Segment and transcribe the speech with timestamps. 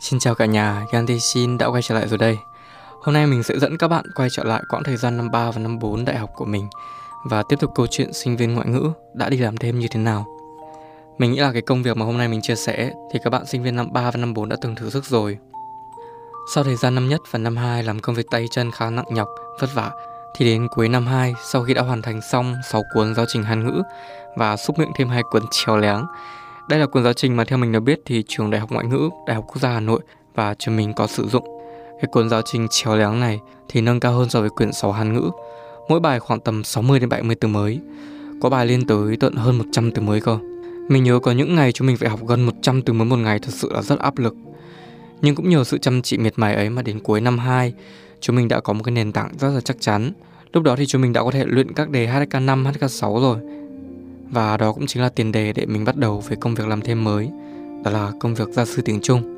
[0.00, 2.38] Xin chào cả nhà, Gandhi Shin đã quay trở lại rồi đây.
[3.02, 5.50] Hôm nay mình sẽ dẫn các bạn quay trở lại quãng thời gian năm 3
[5.50, 6.68] và năm 4 đại học của mình
[7.24, 10.00] và tiếp tục câu chuyện sinh viên ngoại ngữ đã đi làm thêm như thế
[10.00, 10.26] nào.
[11.18, 13.46] Mình nghĩ là cái công việc mà hôm nay mình chia sẻ thì các bạn
[13.46, 15.38] sinh viên năm 3 và năm 4 đã từng thử sức rồi.
[16.54, 19.06] Sau thời gian năm nhất và năm 2 làm công việc tay chân khá nặng
[19.08, 19.28] nhọc,
[19.60, 19.90] vất vả
[20.36, 23.42] thì đến cuối năm 2 sau khi đã hoàn thành xong 6 cuốn giáo trình
[23.42, 23.82] Hàn ngữ
[24.36, 26.04] và xúc miệng thêm hai cuốn trèo léng
[26.68, 28.86] đây là cuốn giáo trình mà theo mình được biết thì trường Đại học Ngoại
[28.86, 30.00] ngữ, Đại học Quốc gia Hà Nội
[30.34, 31.44] và trường mình có sử dụng.
[32.00, 34.92] Cái cuốn giáo trình chéo léng này thì nâng cao hơn so với quyển 6
[34.92, 35.30] Hàn ngữ.
[35.88, 37.80] Mỗi bài khoảng tầm 60 đến 70 từ mới.
[38.42, 40.38] Có bài lên tới tận hơn 100 từ mới cơ.
[40.88, 43.38] Mình nhớ có những ngày chúng mình phải học gần 100 từ mới một ngày
[43.38, 44.34] thật sự là rất áp lực.
[45.22, 47.74] Nhưng cũng nhờ sự chăm chỉ miệt mài ấy mà đến cuối năm 2,
[48.20, 50.12] chúng mình đã có một cái nền tảng rất là chắc chắn.
[50.52, 53.38] Lúc đó thì chúng mình đã có thể luyện các đề HK5, HK6 rồi
[54.30, 56.80] và đó cũng chính là tiền đề để mình bắt đầu với công việc làm
[56.80, 57.30] thêm mới,
[57.84, 59.34] đó là công việc gia sư tiếng Trung.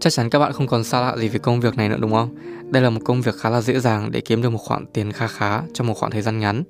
[0.00, 2.12] Chắc chắn các bạn không còn xa lạ gì với công việc này nữa đúng
[2.12, 2.34] không?
[2.70, 5.12] Đây là một công việc khá là dễ dàng để kiếm được một khoản tiền
[5.12, 6.62] kha khá trong một khoảng thời gian ngắn.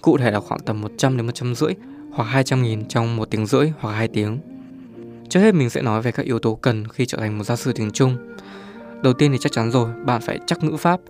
[0.00, 1.74] Cụ thể là khoảng tầm 100 đến 150
[2.12, 4.38] hoặc 200 nghìn trong một tiếng rưỡi hoặc hai tiếng.
[5.28, 7.56] Trước hết mình sẽ nói về các yếu tố cần khi trở thành một gia
[7.56, 8.16] sư tiếng Trung.
[9.02, 11.00] Đầu tiên thì chắc chắn rồi, bạn phải chắc ngữ pháp.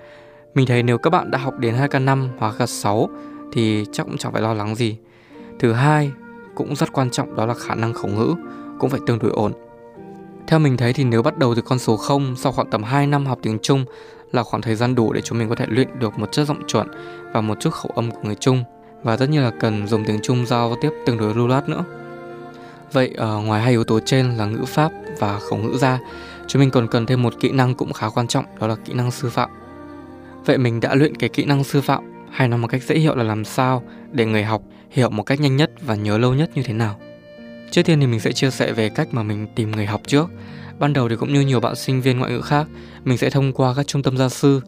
[0.55, 3.09] Mình thấy nếu các bạn đã học đến 2K5 hoặc K6
[3.53, 4.97] thì chắc cũng chẳng phải lo lắng gì
[5.59, 6.13] Thứ hai,
[6.55, 8.35] cũng rất quan trọng đó là khả năng khẩu ngữ
[8.79, 9.53] cũng phải tương đối ổn.
[10.47, 13.07] Theo mình thấy thì nếu bắt đầu từ con số 0 sau khoảng tầm 2
[13.07, 13.85] năm học tiếng Trung
[14.33, 16.67] là khoảng thời gian đủ để chúng mình có thể luyện được một chất giọng
[16.67, 16.89] chuẩn
[17.33, 18.65] và một chút khẩu âm của người Trung
[19.03, 21.85] và tất nhiên là cần dùng tiếng Trung giao tiếp tương đối lưu loát nữa.
[22.93, 25.99] Vậy uh, ngoài hai yếu tố trên là ngữ pháp và khẩu ngữ ra,
[26.47, 28.93] chúng mình còn cần thêm một kỹ năng cũng khá quan trọng đó là kỹ
[28.93, 29.51] năng sư phạm.
[30.45, 33.15] Vậy mình đã luyện cái kỹ năng sư phạm hay nói một cách dễ hiểu
[33.15, 33.83] là làm sao
[34.13, 37.01] để người học hiểu một cách nhanh nhất và nhớ lâu nhất như thế nào.
[37.71, 40.31] Trước tiên thì mình sẽ chia sẻ về cách mà mình tìm người học trước.
[40.79, 42.67] Ban đầu thì cũng như nhiều bạn sinh viên ngoại ngữ khác,
[43.05, 44.61] mình sẽ thông qua các trung tâm gia sư.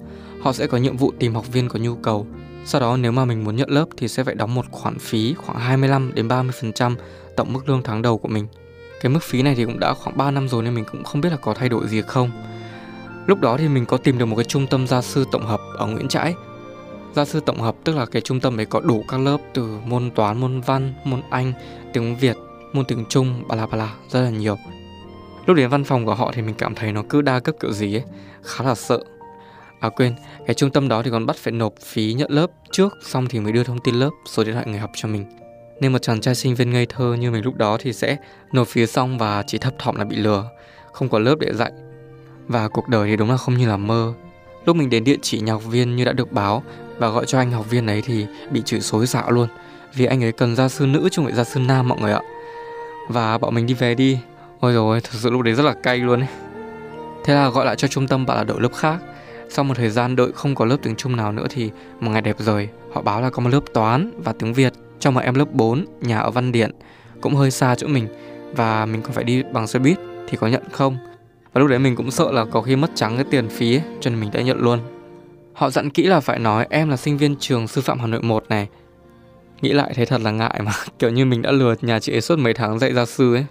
[0.42, 2.26] Họ sẽ có nhiệm vụ tìm học viên có nhu cầu.
[2.64, 5.34] Sau đó nếu mà mình muốn nhận lớp thì sẽ phải đóng một khoản phí
[5.34, 6.94] khoảng 25 đến 30%
[7.36, 8.46] tổng mức lương tháng đầu của mình.
[9.00, 11.20] Cái mức phí này thì cũng đã khoảng 3 năm rồi nên mình cũng không
[11.20, 12.30] biết là có thay đổi gì không.
[13.26, 15.60] Lúc đó thì mình có tìm được một cái trung tâm gia sư tổng hợp
[15.78, 16.34] ở Nguyễn Trãi
[17.18, 19.78] Gia sư tổng hợp tức là cái trung tâm ấy có đủ các lớp từ
[19.86, 21.52] môn toán, môn văn, môn Anh,
[21.92, 22.36] tiếng Việt,
[22.72, 24.56] môn tiếng Trung, bà la bà la, rất là nhiều.
[25.46, 27.72] Lúc đến văn phòng của họ thì mình cảm thấy nó cứ đa cấp kiểu
[27.72, 28.02] gì ấy,
[28.42, 29.00] khá là sợ.
[29.80, 30.14] À quên,
[30.46, 33.40] cái trung tâm đó thì còn bắt phải nộp phí nhận lớp trước xong thì
[33.40, 35.24] mới đưa thông tin lớp, số điện thoại người học cho mình.
[35.80, 38.16] Nên một chàng trai sinh viên ngây thơ như mình lúc đó thì sẽ
[38.52, 40.50] nộp phí xong và chỉ thấp thỏm là bị lừa,
[40.92, 41.72] không có lớp để dạy.
[42.46, 44.14] Và cuộc đời thì đúng là không như là mơ.
[44.64, 46.62] Lúc mình đến địa chỉ nhà học viên như đã được báo
[46.98, 49.48] và gọi cho anh học viên ấy thì bị chửi xối xạo luôn.
[49.94, 52.12] Vì anh ấy cần gia sư nữ chứ không phải gia sư nam mọi người
[52.12, 52.20] ạ.
[53.08, 54.18] Và bọn mình đi về đi.
[54.60, 56.28] Ôi rồi thật sự lúc đấy rất là cay luôn ấy.
[57.24, 58.98] Thế là gọi lại cho trung tâm bảo là đổi lớp khác.
[59.48, 61.70] Sau một thời gian đợi không có lớp tiếng Trung nào nữa thì
[62.00, 65.10] một ngày đẹp rồi họ báo là có một lớp toán và tiếng Việt cho
[65.10, 66.70] một em lớp 4 nhà ở Văn Điện.
[67.20, 68.08] Cũng hơi xa chỗ mình
[68.52, 69.98] và mình còn phải đi bằng xe buýt
[70.28, 70.96] thì có nhận không?
[71.58, 73.82] Và lúc đấy mình cũng sợ là có khi mất trắng cái tiền phí ấy,
[74.00, 74.78] cho nên mình đã nhận luôn
[75.52, 78.22] Họ dặn kỹ là phải nói em là sinh viên trường sư phạm Hà Nội
[78.22, 78.68] 1 này.
[79.62, 82.20] Nghĩ lại thấy thật là ngại mà, kiểu như mình đã lừa nhà chị ấy
[82.20, 83.46] suốt mấy tháng dạy gia sư ấy.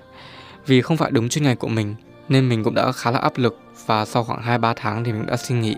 [0.66, 1.96] Vì không phải đúng chuyên ngành của mình,
[2.30, 5.26] nên mình cũng đã khá là áp lực và sau khoảng 2-3 tháng thì mình
[5.26, 5.76] đã xin nghỉ.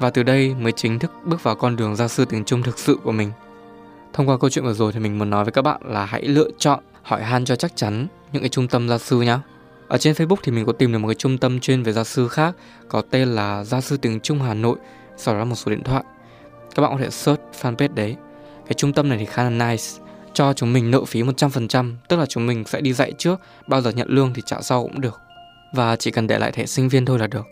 [0.00, 2.78] Và từ đây mới chính thức bước vào con đường gia sư tiếng Trung thực
[2.78, 3.30] sự của mình.
[4.12, 6.22] Thông qua câu chuyện vừa rồi thì mình muốn nói với các bạn là hãy
[6.22, 9.40] lựa chọn hỏi han cho chắc chắn những cái trung tâm gia sư nhá.
[9.90, 12.04] Ở trên Facebook thì mình có tìm được một cái trung tâm chuyên về gia
[12.04, 12.54] sư khác,
[12.88, 14.76] có tên là Gia sư tiếng Trung Hà Nội,
[15.16, 16.04] sau đó một số điện thoại.
[16.74, 18.16] Các bạn có thể search fanpage đấy.
[18.64, 19.84] Cái trung tâm này thì khá là nice,
[20.34, 23.80] cho chúng mình nợ phí 100% tức là chúng mình sẽ đi dạy trước, bao
[23.80, 25.20] giờ nhận lương thì trả sau cũng được.
[25.74, 27.46] Và chỉ cần để lại thẻ sinh viên thôi là được,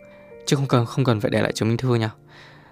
[0.45, 2.11] chứ không cần không cần phải để lại chứng minh thư nha.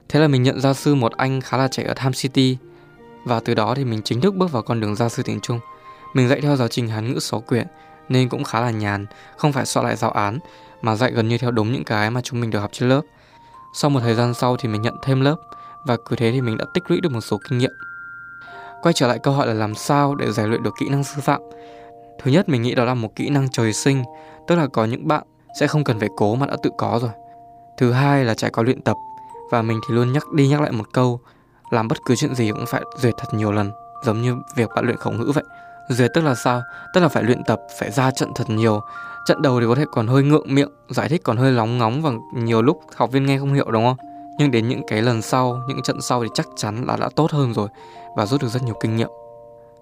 [0.10, 2.58] Thế là mình nhận gia sư một anh khá là trẻ ở Tham City,
[3.26, 5.60] và từ đó thì mình chính thức bước vào con đường gia sư tiếng Trung.
[6.14, 7.68] Mình dạy theo giáo trình Hán ngữ 6 quyển
[8.10, 9.06] nên cũng khá là nhàn
[9.38, 10.40] không phải soạn lại giáo án
[10.82, 13.02] mà dạy gần như theo đúng những cái mà chúng mình được học trên lớp
[13.74, 15.36] sau một thời gian sau thì mình nhận thêm lớp
[15.86, 17.72] và cứ thế thì mình đã tích lũy được một số kinh nghiệm.
[18.82, 21.22] Quay trở lại câu hỏi là làm sao để rèn luyện được kỹ năng sư
[21.22, 21.42] phạm.
[22.20, 24.04] Thứ nhất mình nghĩ đó là một kỹ năng trời sinh,
[24.48, 25.24] tức là có những bạn
[25.60, 27.12] sẽ không cần phải cố mà đã tự có rồi.
[27.78, 28.98] Thứ hai là trải qua luyện tập
[29.52, 31.20] và mình thì luôn nhắc đi nhắc lại một câu
[31.70, 33.72] làm bất cứ chuyện gì cũng phải duyệt thật nhiều lần
[34.04, 35.44] giống như việc bạn luyện khẩu ngữ vậy
[35.90, 36.62] duyệt tức là sao
[36.94, 38.82] tức là phải luyện tập phải ra trận thật nhiều
[39.28, 42.02] Trận đầu thì có thể còn hơi ngượng miệng, giải thích còn hơi lóng ngóng
[42.02, 43.98] và nhiều lúc học viên nghe không hiểu đúng không?
[44.40, 47.32] Nhưng đến những cái lần sau, những trận sau thì chắc chắn là đã tốt
[47.32, 47.70] hơn rồi
[48.18, 49.10] và rút được rất nhiều kinh nghiệm.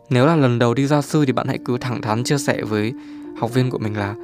[0.10, 2.62] Nếu là lần đầu đi gia sư thì bạn hãy cứ thẳng thắn chia sẻ
[2.62, 2.94] với
[3.40, 4.16] học viên của mình là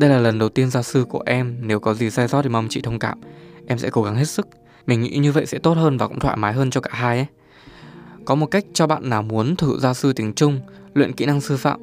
[0.00, 2.48] Đây là lần đầu tiên gia sư của em, nếu có gì sai sót thì
[2.48, 3.20] mong chị thông cảm.
[3.66, 4.48] Em sẽ cố gắng hết sức.
[4.86, 7.16] Mình nghĩ như vậy sẽ tốt hơn và cũng thoải mái hơn cho cả hai
[7.16, 7.26] ấy.
[8.28, 10.60] Có một cách cho bạn nào muốn thử gia sư tiếng Trung,
[10.94, 11.80] luyện kỹ năng sư phạm,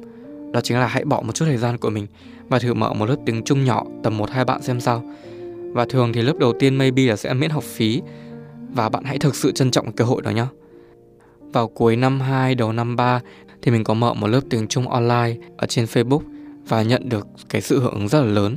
[0.52, 2.06] đó chính là hãy bỏ một chút thời gian của mình
[2.48, 5.02] và thử mở một lớp tiếng Trung nhỏ tầm 1 2 bạn xem sao.
[5.72, 8.02] Và thường thì lớp đầu tiên maybe là sẽ miễn học phí
[8.74, 10.46] và bạn hãy thực sự trân trọng cơ hội đó nhé.
[11.40, 13.20] Vào cuối năm 2 đầu năm 3
[13.62, 16.20] thì mình có mở một lớp tiếng Trung online ở trên Facebook
[16.68, 18.56] và nhận được cái sự hưởng ứng rất là lớn.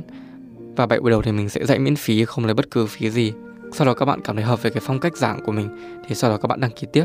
[0.76, 3.10] Và bảy buổi đầu thì mình sẽ dạy miễn phí không lấy bất cứ phí
[3.10, 3.32] gì.
[3.72, 5.68] Sau đó các bạn cảm thấy hợp với cái phong cách giảng của mình
[6.08, 7.04] thì sau đó các bạn đăng ký tiếp.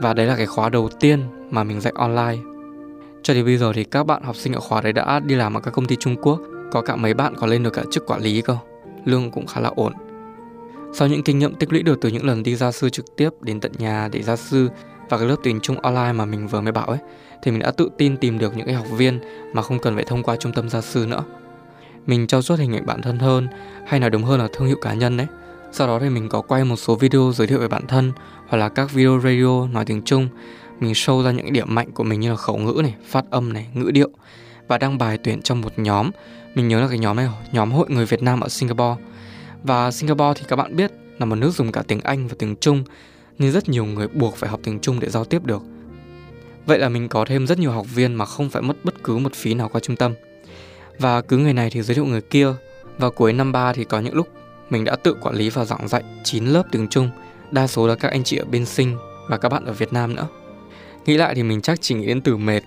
[0.00, 1.20] Và đấy là cái khóa đầu tiên
[1.50, 2.42] mà mình dạy online.
[3.22, 5.54] Cho đến bây giờ thì các bạn học sinh ở khóa đấy đã đi làm
[5.54, 6.40] ở các công ty Trung Quốc,
[6.72, 8.56] có cả mấy bạn có lên được cả chức quản lý cơ.
[9.04, 9.92] Lương cũng khá là ổn.
[10.92, 13.30] Sau những kinh nghiệm tích lũy được từ những lần đi gia sư trực tiếp
[13.40, 14.68] đến tận nhà để gia sư
[15.08, 16.98] và cái lớp tiếng Trung online mà mình vừa mới bảo ấy
[17.42, 19.20] thì mình đã tự tin tìm được những cái học viên
[19.52, 21.24] mà không cần phải thông qua trung tâm gia sư nữa.
[22.06, 23.48] Mình trau chuốt hình ảnh bản thân hơn
[23.86, 25.26] hay nói đúng hơn là thương hiệu cá nhân đấy.
[25.76, 28.12] Sau đó thì mình có quay một số video giới thiệu về bản thân
[28.48, 30.28] hoặc là các video radio nói tiếng Trung.
[30.80, 33.52] Mình show ra những điểm mạnh của mình như là khẩu ngữ này, phát âm
[33.52, 34.08] này, ngữ điệu
[34.68, 36.10] và đăng bài tuyển trong một nhóm.
[36.54, 39.02] Mình nhớ là cái nhóm này nhóm hội người Việt Nam ở Singapore.
[39.62, 42.56] Và Singapore thì các bạn biết là một nước dùng cả tiếng Anh và tiếng
[42.56, 42.84] Trung
[43.38, 45.62] nên rất nhiều người buộc phải học tiếng Trung để giao tiếp được.
[46.66, 49.18] Vậy là mình có thêm rất nhiều học viên mà không phải mất bất cứ
[49.18, 50.14] một phí nào qua trung tâm.
[50.98, 52.52] Và cứ người này thì giới thiệu người kia.
[52.98, 54.28] Và cuối năm 3 thì có những lúc
[54.70, 57.10] mình đã tự quản lý và giảng dạy 9 lớp tiếng Trung,
[57.50, 58.96] đa số là các anh chị ở bên Sinh
[59.28, 60.26] và các bạn ở Việt Nam nữa.
[61.06, 62.62] Nghĩ lại thì mình chắc chỉ nghĩ đến từ mệt,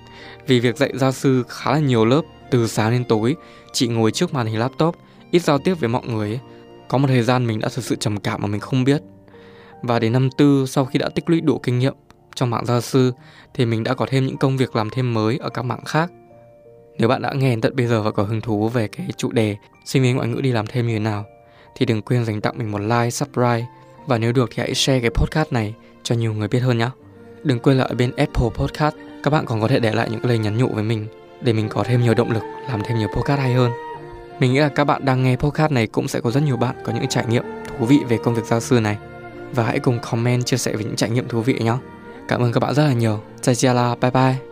[0.47, 3.35] vì việc dạy gia sư khá là nhiều lớp từ sáng đến tối,
[3.73, 4.95] chị ngồi trước màn hình laptop,
[5.31, 6.39] ít giao tiếp với mọi người ấy.
[6.87, 9.01] Có một thời gian mình đã thực sự trầm cảm mà mình không biết.
[9.83, 11.93] Và đến năm tư sau khi đã tích lũy đủ kinh nghiệm
[12.35, 13.11] trong mạng gia sư
[13.53, 16.11] thì mình đã có thêm những công việc làm thêm mới ở các mạng khác.
[16.97, 19.55] Nếu bạn đã nghe tận bây giờ và có hứng thú về cái chủ đề
[19.85, 21.25] sinh viên ngoại ngữ đi làm thêm như thế nào
[21.75, 23.65] thì đừng quên dành tặng mình một like, subscribe
[24.07, 25.73] và nếu được thì hãy share cái podcast này
[26.03, 26.89] cho nhiều người biết hơn nhé.
[27.43, 30.25] Đừng quên là ở bên Apple Podcast các bạn còn có thể để lại những
[30.25, 31.07] lời nhắn nhủ với mình
[31.41, 33.71] để mình có thêm nhiều động lực làm thêm nhiều podcast hay hơn.
[34.39, 36.75] Mình nghĩ là các bạn đang nghe podcast này cũng sẽ có rất nhiều bạn
[36.83, 38.97] có những trải nghiệm thú vị về công việc giáo sư này
[39.51, 41.73] và hãy cùng comment chia sẻ về những trải nghiệm thú vị nhé.
[42.27, 43.19] Cảm ơn các bạn rất là nhiều.
[43.41, 44.48] Chào chia bye bye.